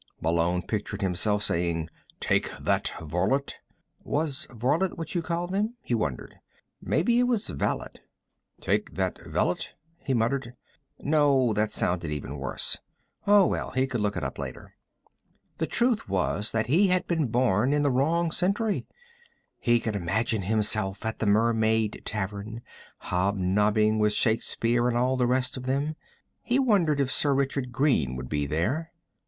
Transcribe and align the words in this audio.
Malone 0.19 0.63
pictured 0.63 1.03
himself 1.03 1.43
saying: 1.43 1.87
"Take 2.19 2.49
that, 2.57 2.91
varlet." 2.99 3.59
Was 4.03 4.47
varlet 4.49 4.97
what 4.97 5.13
you 5.13 5.21
called 5.21 5.51
them? 5.51 5.75
he 5.83 5.93
wondered. 5.93 6.39
Maybe 6.81 7.19
it 7.19 7.27
was 7.27 7.45
valet. 7.49 8.01
"Take 8.61 8.95
that, 8.95 9.23
valet," 9.27 9.59
he 9.99 10.15
muttered. 10.15 10.55
No, 10.97 11.53
that 11.53 11.71
sounded 11.71 12.09
even 12.09 12.39
worse. 12.39 12.79
Oh, 13.27 13.45
well, 13.45 13.69
he 13.69 13.85
could 13.85 14.01
look 14.01 14.17
it 14.17 14.23
up 14.23 14.39
later. 14.39 14.73
The 15.57 15.67
truth 15.67 16.09
was 16.09 16.51
that 16.51 16.65
he 16.65 16.87
had 16.87 17.05
been 17.05 17.27
born 17.27 17.71
in 17.71 17.83
the 17.83 17.91
wrong 17.91 18.31
century. 18.31 18.87
He 19.59 19.79
could 19.79 19.95
imagine 19.95 20.41
himself 20.41 21.05
at 21.05 21.19
the 21.19 21.27
Mermaid 21.27 22.01
Tavern, 22.05 22.63
hob 22.97 23.37
nobbing 23.37 23.99
with 23.99 24.13
Shakespeare 24.13 24.87
and 24.87 24.97
all 24.97 25.15
the 25.15 25.27
rest 25.27 25.57
of 25.57 25.67
them. 25.67 25.95
He 26.41 26.57
wondered 26.57 26.99
if 26.99 27.11
Sir 27.11 27.35
Richard 27.35 27.71
Greene 27.71 28.15
would 28.15 28.29
be 28.29 28.47
there. 28.47 28.91